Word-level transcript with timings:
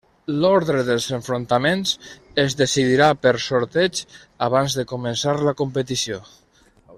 L'ordre 0.43 0.79
dels 0.85 1.03
enfrontaments 1.17 1.91
es 2.45 2.57
decidirà 2.61 3.11
per 3.27 3.35
sorteig 3.51 4.01
abans 4.47 4.79
de 4.81 4.87
començar 4.95 5.37
la 5.51 5.55
competició. 5.61 6.19